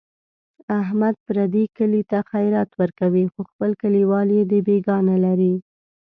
احمد 0.81 1.15
پردي 1.27 1.63
کلي 1.77 2.01
ته 2.09 2.17
خیرات 2.31 2.69
ورکوي، 2.81 3.23
خو 3.33 3.41
خپل 3.51 3.71
کلیوال 3.81 4.27
یې 4.37 4.41
دبیګاه 4.51 5.01
نه 5.09 5.17
لري. 5.25 5.53